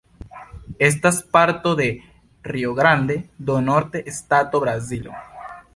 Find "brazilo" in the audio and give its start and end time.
4.67-5.13